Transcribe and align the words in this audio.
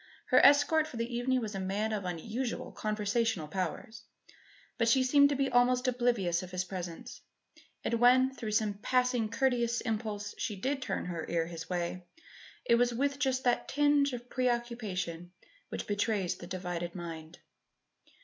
Her 0.29 0.43
escort 0.43 0.87
for 0.87 0.97
the 0.97 1.15
evening 1.15 1.41
was 1.41 1.53
a 1.53 1.59
man 1.59 1.93
of 1.93 2.05
unusual 2.05 2.71
conversational 2.71 3.47
powers; 3.47 4.01
but 4.79 4.87
she 4.87 5.03
seemed 5.03 5.29
to 5.29 5.35
be 5.35 5.51
almost 5.51 5.87
oblivious 5.87 6.41
of 6.41 6.49
his 6.49 6.63
presence; 6.63 7.21
and 7.85 7.93
when, 7.93 8.33
through 8.33 8.53
some 8.53 8.79
passing 8.81 9.29
courteous 9.29 9.79
impulse, 9.81 10.33
she 10.39 10.55
did 10.55 10.81
turn 10.81 11.05
her 11.05 11.27
ear 11.29 11.45
his 11.45 11.69
way, 11.69 12.07
it 12.65 12.73
was 12.77 12.91
with 12.95 13.19
just 13.19 13.43
that 13.43 13.67
tinge 13.67 14.11
of 14.11 14.27
preoccupation 14.27 15.33
which 15.69 15.85
betrays 15.85 16.33
the 16.35 16.47
divided 16.47 16.95
mind. 16.95 17.37